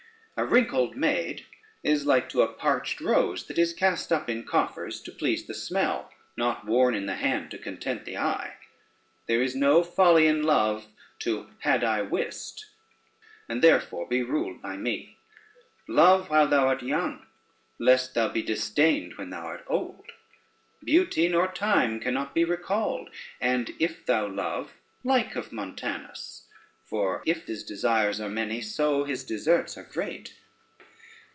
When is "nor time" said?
21.27-21.99